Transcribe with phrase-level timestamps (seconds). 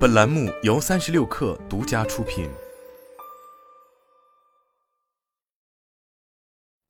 [0.00, 2.48] 本栏目由三十六氪独家出品。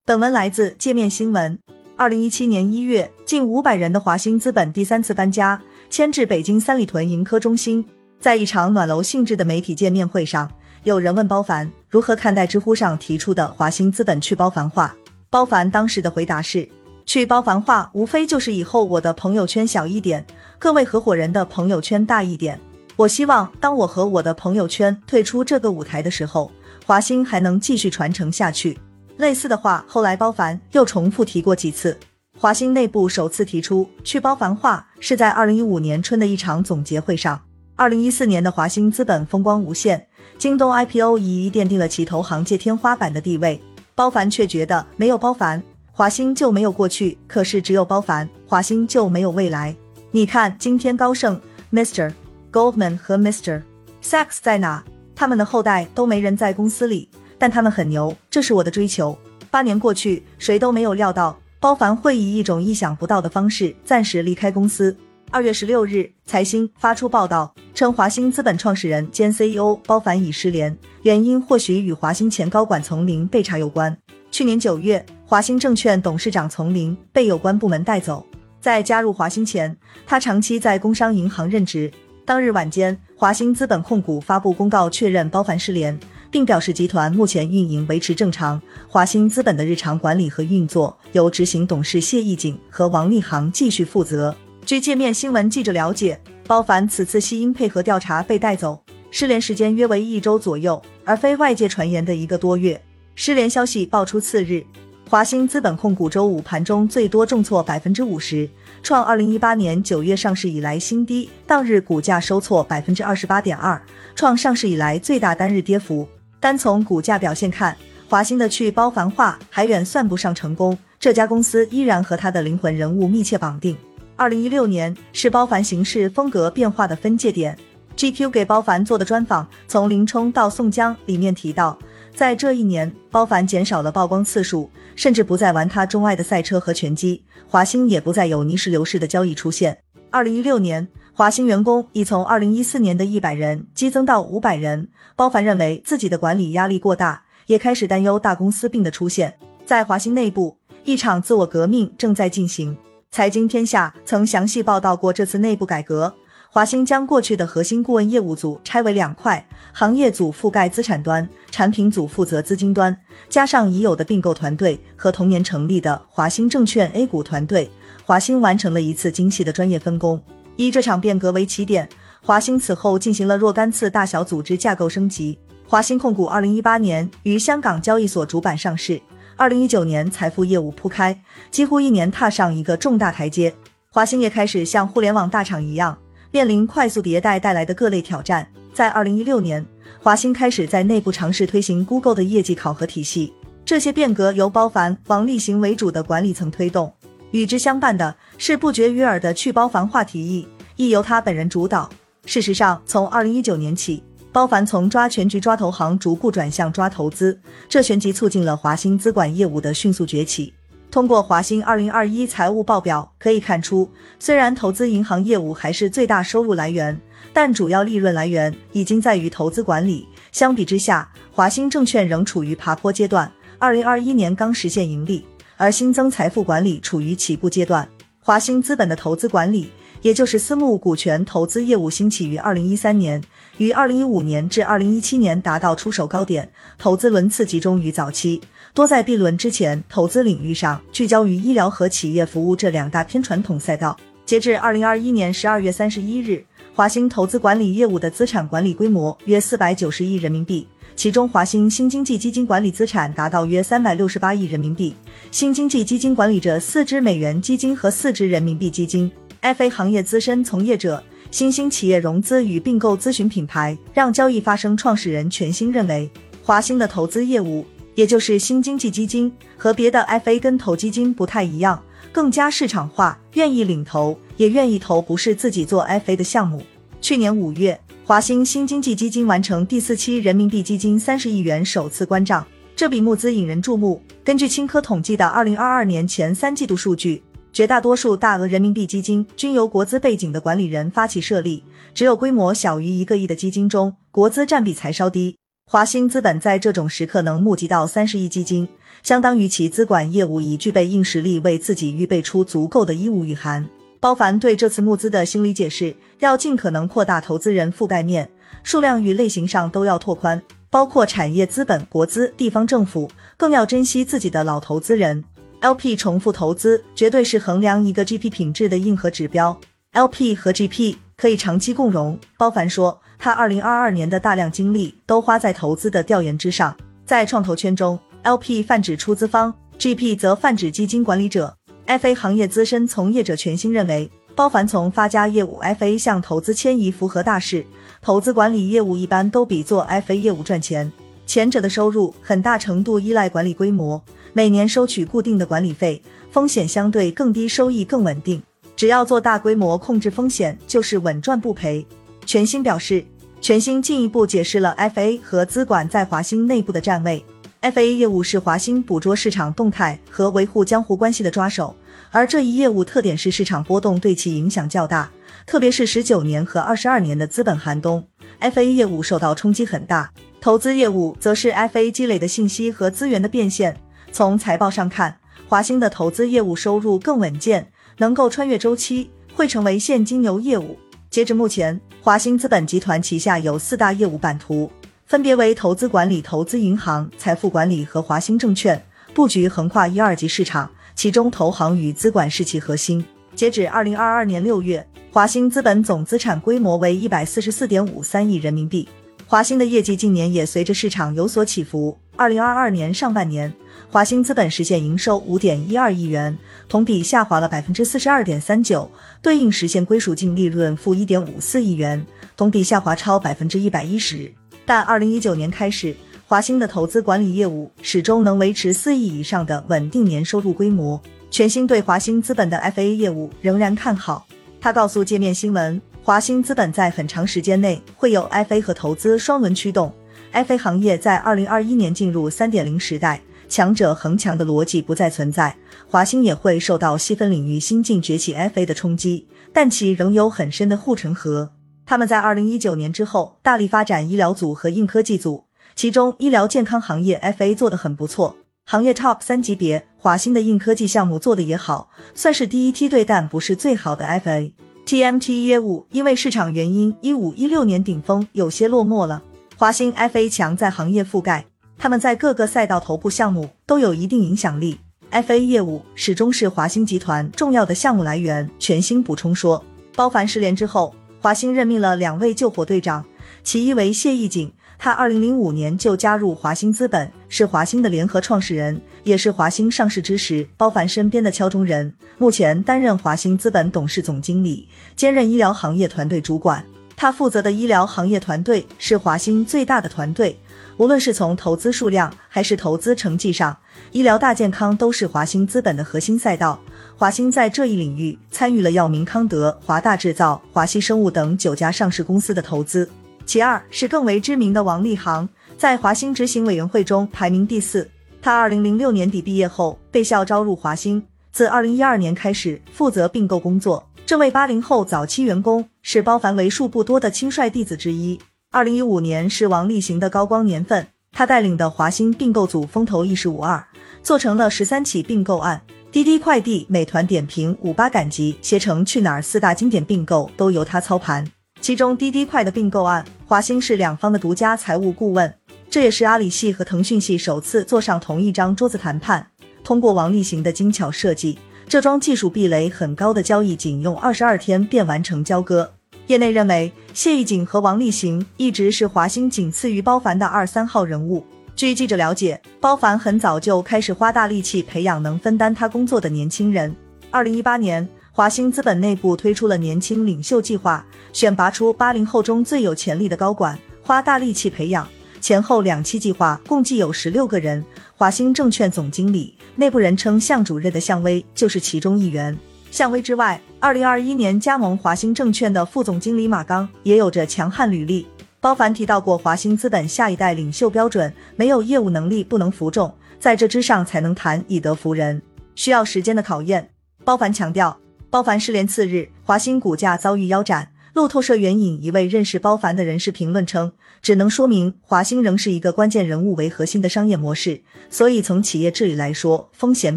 [0.04, 1.58] 本文来自界面新闻。
[1.96, 5.60] 二零一七年一月，近五百人的华兴资本第三次搬家，
[5.90, 7.84] 迁至北京三里屯盈科中心。
[8.20, 10.48] 在一场暖楼性质的媒体见面会上，
[10.84, 14.94] 有人问包凡如何看待知乎上提出的华兴资本去包繁化。
[15.28, 16.68] 包凡当时的回答是。
[17.04, 20.24] 去包繁化，无非就是以后我的朋友圈小一点，
[20.60, 22.60] 各位合伙人的朋友圈大一点。
[23.00, 26.52] 我希望当我和我的朋友圈退出这个舞台的时候，
[26.84, 28.78] 华兴还能继续传承下去。
[29.16, 31.96] 类似的话，后来包凡又重复提过几次。
[32.38, 37.40] 华兴内部首次提出去包繁化，是在二零一五年春的一场总结会上。
[37.74, 43.58] 二零一四年的华兴资本风光无限，京东 IPO 已一奠定了其投行界天花板的地位。
[43.94, 45.62] 包凡却觉得没有包凡。
[45.90, 49.74] 华兴就没有过去，可是只有包凡，华兴就没有未来。
[50.10, 51.40] 你看今天高盛、
[51.72, 52.12] Mr.
[52.52, 53.62] Goldman 和 Mr.
[54.02, 54.84] Sachs 在哪？
[55.14, 59.16] 他们的后代都没人在公司里，但他们很牛，这是我的追求。
[59.50, 64.96] 八年过去，谁都没有料到包凡会以一种意想不到的方式暂时离开公司。
[65.30, 73.96] 二月十六日，财新发出报道称，华兴资本创始人兼 CEO 包凡已失联，原因或许与华兴前高管丛林被查有关。
[74.30, 75.04] 去年九月。
[75.30, 78.26] 华兴证券董事长丛林被有关部门带走。
[78.60, 81.88] 在加入华兴前，他长期在工商银行任职。
[82.30, 85.98] 当日晚间，华兴资本控股发布公告确认包凡失联，
[86.30, 88.62] 并表示集团目前运营维持正常。
[88.86, 94.32] 华兴资本的日常管理和运作由执行董事谢义景和王立航继续负责。
[94.64, 102.80] 据界面新闻记者了解，包凡此次系因配合调查被带走，失联时间约为一周左右，而非外界传言的一个多月。
[103.16, 104.64] 失联消息爆出次日。
[105.08, 108.48] 华兴资本控股周五盘中最多重挫百分之五十，
[108.82, 111.28] 创二零一八年九月上市以来新低。
[111.46, 113.80] 当日股价收挫百分之二十八点二，
[114.14, 116.08] 创上市以来最大单日跌幅。
[116.38, 117.76] 单从股价表现看，
[118.08, 120.76] 华兴的去包繁化还远算不上成功。
[120.98, 123.76] 这家公司依然和它的灵魂人物密切绑定。
[124.16, 127.56] 二零一六年是包凡行事风格变化的分界点。
[127.96, 131.78] GQ 给包凡做的专访，从林冲到宋江里面提到。
[132.14, 137.24] 在这一年，包凡减少了曝光次数，甚至不再玩他钟爱的赛车和拳击。
[137.48, 139.78] 华兴也不再有泥石流式的交易出现。
[140.10, 144.88] 二零一六年，华兴员工已从二零一四年的一百人激增到五百人。
[145.16, 149.36] 包凡认为自己的管理压力过大，也开始担忧大公司病的出现。
[149.64, 152.76] 在华兴内部，一场自我革命正在进行。
[153.10, 156.14] 财经天下曾详细报道过这次内部改革。
[156.52, 162.96] 华兴将过去的核心顾问业务组拆为两块，行业组覆盖资产端，产品组负责资金端，
[163.28, 167.70] 加上已有的并购团队和同年成立的华兴证券 A 股团队，
[168.04, 170.20] 华兴完成了一次精细的专业分工。
[170.56, 171.88] 以这场变革为起点，
[172.20, 175.38] 华兴此后进行了若干次大小组织架构升级。
[175.68, 179.00] 华兴控股二零一八年于香港交易所主板上市，
[179.36, 181.22] 二零一九年财富业务铺开，
[181.52, 183.54] 几乎一年踏上一个重大台阶。
[183.92, 185.96] 华兴也开始像互联网大厂一样。
[186.32, 189.66] 面临快速迭代带来的各类挑战，在二零一六年，
[190.00, 193.32] 华兴开始在内部尝试推行 Google 的业绩考核体系。
[193.64, 196.92] 这些变革由包凡、王立行为主的管理层推动，
[197.32, 200.46] 与之相伴的是不绝于耳的去包凡化提议，
[200.76, 201.90] 亦由他本人主导。
[202.26, 207.36] 事实上，从二零一九年起，包凡从抓全局、抓投行，逐步转向抓投资，
[207.68, 210.52] 这旋即促进了华兴资管业务的迅速崛起。
[210.90, 217.00] 通过华兴二零二一财务报表可以看出，虽然投资银行业务还是最大收入来源，
[217.32, 220.08] 但主要利润来源已经在于投资管理。
[220.32, 225.24] 相比之下，华兴证券仍处于爬坡阶段，二零二一年刚实现盈利，
[225.56, 227.88] 而新增财富管理处于起步阶段。
[228.18, 229.70] 华兴资本的投资管理。
[230.02, 233.22] 也就是私募股权投资业务兴起于二零一三年，
[233.58, 238.40] 于二零一五年至二零一七年达到出手高点，投资轮次集中于早期，
[238.72, 243.96] 多在 B 轮之前，投资领域上聚焦于医疗和企业服务这两大偏传统赛道。
[244.24, 250.64] 截至二零二一年十二月三十一日，华兴投资管理业务的资产管理规模约四百九十亿人民币，
[250.94, 254.94] 其中华兴新经济基金管理资产达到约三百六十八亿人民币，
[255.32, 259.10] 新经济基金管理着四只美元基金和四只人民币基金。
[259.42, 261.02] FA 行业资深从业者、
[261.32, 266.08] 新兴企业融资与并购咨询品牌让交易发生创始人全新认为，
[266.44, 267.66] 华兴的投资业务，
[268.00, 276.62] 也就是新经济基金和别的 FA 跟投基金不太一样，更加市场化，愿意领投，也愿意投不是自己做 FA 的项目。
[277.02, 282.42] 去年五月，华兴新经济基金完成第四期人民币基金三十亿元首次关账，
[282.74, 284.00] 这笔募资引人注目。
[284.24, 287.22] 根据青科统计的二零二二年前三季度数据。
[287.52, 291.62] 绝大多数大额人民币基金均由国资背景的管理人发起设立，
[291.92, 295.39] 只有规模小于一个亿的基金中，国资占比才稍低。
[295.72, 298.66] 华兴资本在这种时刻能募集到三十亿基金，
[299.04, 303.64] 相当于其资管业务已具备硬实力，为自己预备出足够的衣物御寒。
[304.00, 308.28] 包凡对这次募资的心理解释，要尽可能扩大投资人覆盖面，
[308.64, 315.22] 数量与类型上都要拓宽，包括产业资本、国资、地方政府，更要珍惜自己的老投资人。
[315.60, 319.56] LP 重复投资绝对是衡量一个 GP 品质的硬核指标。
[319.92, 322.18] LP 和 GP 可以长期共荣。
[322.36, 326.74] 包凡说，他2022年的大量精力都花在投资的调研之上。
[327.04, 331.54] 在创投圈中，LP 泛指出资方，GP 则泛指基金管理者。
[331.86, 337.66] FA 行业资深从业者全新认为，包凡从发家业务 FA 向投资迁移符合大势。
[338.00, 340.90] 投资管理业务一般都比做 FA 业务赚钱，
[341.26, 344.02] 前者的收入很大程度依赖管理规模。
[344.32, 346.00] 每年收取固定的管理费，
[346.30, 348.42] 风险相对更低，收益更稳定。
[348.76, 351.84] 只要做大规模控制风险，就是稳赚不赔。
[352.26, 353.04] 全新表示，
[353.40, 357.24] 全新进一步解释了 FA 和资管在华兴内部的站位。
[357.62, 361.76] FA 业务是华兴捕捉市场动态和维护江湖关系的抓手，
[362.10, 365.10] 而这一业务特点是市场波动对其影响较大，
[365.44, 368.02] 特别是十九年和二十二年的资本寒冬
[368.40, 370.10] ，FA 业务受到冲击很大。
[370.40, 373.76] 投资业务则是 FA 积累的信息和资源的变现。
[374.10, 380.78] 从财报上看，华兴的投资业务收入更稳健，能够穿越周期，会成为现金流业务。
[381.10, 384.70] 截至目前，华兴资本集团旗下有四大业务版图，
[385.06, 388.80] 分别为投资管理、投资银行、财富管理和华兴证券，
[389.12, 393.04] 布局横跨一二级市场，其中投行与资管是其核心。
[393.34, 398.88] 截止二零二二年六月，华兴资本总资产规模为一百四十四点五三亿人民币。
[399.26, 401.98] 华兴的业绩近年也随着市场有所起伏。
[402.20, 403.50] 二零二二年上半年，
[403.88, 406.36] 华兴资本实现营收五点一二亿元，
[406.68, 408.90] 同比下滑了百分之四十二点三九，
[409.22, 412.04] 对应实现归属净利润负一点五四亿元，
[412.36, 414.30] 同比下滑超百分之一百一十。
[414.66, 415.96] 但二零一九年开始，
[416.26, 421.00] 华兴的投资管理业务始终能维持四亿以上的稳定年收入规模。
[421.30, 424.26] 全新对华兴资本的 FA 业务仍然看好。
[424.60, 425.80] 他告诉界面新闻。
[426.02, 429.92] 华兴资本在很长时间内会有 FA 和投资双轮驱动
[430.32, 435.56] ，FA 行业在二零二一年进入三点零时代，强者恒强的逻辑不再存在。
[435.88, 441.52] 华兴也会受到细分领域新晋崛起 FA 的冲击，但其仍有很深的护城河。
[441.84, 445.44] 他们在二零一九年之后大力发展医疗组和硬科技组，
[445.74, 448.36] 其中医疗健康行业 FA 做得很不错，
[448.66, 449.86] 行业 Top 三级别。
[449.98, 454.52] 华兴的硬科技项目做得也好，算是第一梯队，但不是最好的 FA。
[454.86, 459.22] TMT 业务因为市场原因，一五一六年顶峰有些落寞了。
[459.60, 461.44] 华兴 FA 强在行业覆盖，
[461.76, 464.80] 他们在各个赛道头部项目都有一定影响力。
[465.12, 468.48] FA 业务始终是华兴集团重要的项目来源。
[468.58, 469.62] 全新补充说，
[469.94, 473.04] 包凡失联之后，华兴任命了两位救火队长，
[473.44, 474.50] 其一为谢义景。
[474.78, 481.94] 他二零零五年就加入华兴资本，是华兴的联合创始人，也是华兴上市之时包凡身边的敲钟人。
[482.16, 484.66] 目前担任华兴资本董事总经理，
[484.96, 486.64] 兼任医疗行业团队主管。
[487.00, 490.38] 他负责的医疗行业团队是华兴最大的团队，
[490.76, 493.56] 无论是从投资数量还是投资成绩上，
[493.92, 496.60] 医疗大健康都是华兴资本的核心赛道。
[496.98, 502.86] 华兴在这一领域参与了药明康德、华大制造、华西生物等九家上市公司的投资。
[503.24, 505.26] 其二是更为知名的王立航，
[505.56, 507.90] 在华兴执行委员会中排名第四。
[508.20, 511.02] 他二零零六年底毕业后被校招入华兴，
[511.32, 513.82] 自二零一二年开始负责并购工作。
[514.10, 518.18] 这位八零后早期员工是包凡为数不多的亲率弟子之一。
[518.50, 523.64] 二零一五年是王立行的高光年份，他带领的华兴并购组风头一时无二，
[524.02, 525.62] 做成了十三起并购案。
[525.92, 531.24] 滴滴快递、美团点评、五八赶集、携程去哪儿四大经典并购都由他操盘。
[531.60, 535.32] 其中滴滴快的并购案，华兴是两方的独家财务顾问，
[535.70, 539.28] 这也是阿里系和腾讯系首次坐上同一张桌子谈判。
[539.62, 541.38] 通过王立行的精巧设计，
[541.70, 545.72] 这桩技术壁垒很高的交易仅用二十二天便完成交割。
[546.08, 551.24] 业内认为，谢义景和王立行一直是华兴仅次于包凡的二三号人物。
[551.54, 556.74] 据记者了解，包凡很早就开始花大力气培养能分担他工作的年轻人。
[557.08, 557.88] 二零一八年。
[558.12, 564.86] 华兴资本内部推出了年轻领袖计划，选拔出八零后中最有潜力的高管，花大力气培养。
[565.20, 567.64] 前后两期计划共计有十六个人。
[567.94, 572.36] 华兴证券总经理，内部人称向主任的向威就是其中一员。
[572.70, 578.06] 向威之外，二零二一年加盟华兴证券的副总经理马刚也有着强悍履历。
[578.40, 585.20] 包凡提到过，华兴资本下一代领袖标准，没有业务能力不能服众，在这之上才能谈以德服人，
[585.54, 586.70] 需要时间的考验。
[587.04, 590.70] 包凡强调，包凡失联次日，华兴股价遭遇腰斩。
[590.92, 599.96] 路透社援引一位认识包凡的人士评论称，只能说明华兴仍是一个关键人物为核心的商业模式，所以从企业治理来说风险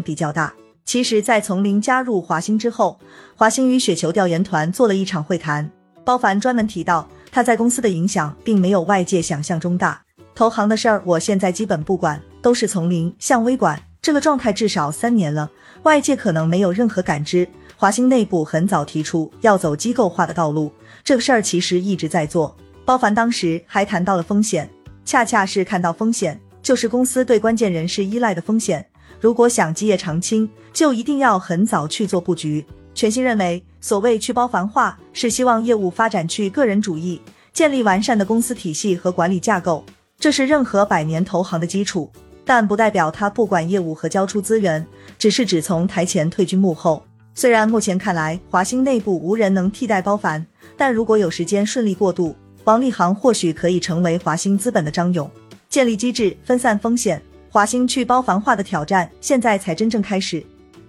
[0.00, 0.54] 比较大。
[0.84, 3.00] 其实，在从林加入华兴之后，
[3.34, 5.68] 华兴与雪球调研团做了一场会谈，
[6.04, 10.00] 包凡专门提到他在公司的影响并没有外界想象中大。
[10.34, 15.50] 投行的事儿我现在基本不管，都是从零向微管，这个状态至少三年了，
[15.82, 17.48] 外界可能没有任何感知。
[17.76, 22.56] 华兴内部很早提出要走机构化的道路，这个事儿其实一直在做。
[22.84, 24.68] 包凡当时还谈到了风险，
[25.04, 28.86] 恰恰是看到风险，就是公司对关键人士依赖的风险。
[29.20, 32.64] 如果想基业长青，就一定要很早去做布局。
[32.94, 37.20] 全新认为，所谓去包凡化，是希望业务发展去个人主义，
[37.52, 39.84] 建立完善的公司体系和管理架构，
[40.18, 42.10] 这是任何百年投行的基础。
[42.44, 44.86] 但不代表他不管业务和交出资源，
[45.18, 47.02] 只是只从台前退居幕后。
[47.36, 55.28] 虽然目前看来华兴内部无人能替代包凡，但如果有时间顺利过渡，王立航或许可以成为华兴资本的张勇，
[55.68, 57.20] 建立机制分散风险。
[57.50, 60.44] 华兴去包凡化的挑战现在才真正开始。